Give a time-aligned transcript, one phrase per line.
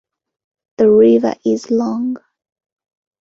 [0.79, 2.17] The river is long.